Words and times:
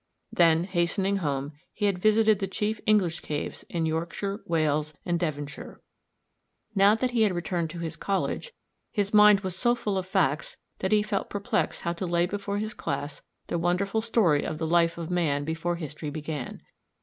Then 0.31 0.63
hastening 0.63 1.17
home 1.17 1.51
he 1.71 1.85
had 1.85 1.99
visited 1.99 2.39
the 2.39 2.47
chief 2.47 2.81
English 2.87 3.19
caves 3.19 3.63
in 3.69 3.85
Yorkshire, 3.85 4.39
Wales, 4.47 4.95
and 5.05 5.19
Devonshire. 5.19 5.79
Now 6.73 6.95
that 6.95 7.11
he 7.11 7.21
had 7.21 7.35
returned 7.35 7.69
to 7.69 7.77
his 7.81 7.97
college, 7.97 8.51
his 8.91 9.13
mind 9.13 9.41
was 9.41 9.55
so 9.55 9.75
full 9.75 9.99
of 9.99 10.07
facts, 10.07 10.57
that 10.79 10.91
he 10.91 11.03
felt 11.03 11.29
perplexed 11.29 11.83
how 11.83 11.93
to 11.93 12.07
lay 12.07 12.25
before 12.25 12.57
his 12.57 12.73
class 12.73 13.21
the 13.45 13.59
wonderful 13.59 14.01
story 14.01 14.43
of 14.43 14.57
the 14.57 14.65
life 14.65 14.97
of 14.97 15.11
man 15.11 15.43
before 15.43 15.75
history 15.75 16.09
began. 16.09 16.63